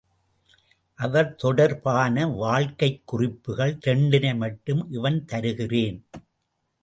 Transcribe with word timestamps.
அவர் 0.95 1.35
தொடர் 1.35 1.79
பான 1.81 2.27
வாழ்க்கைக் 2.27 3.01
குறிப்புகள் 3.05 3.77
இரண்டினை 3.85 4.35
மட்டும் 4.35 4.91
இவண் 4.91 5.25
தருகிறேன். 5.25 6.05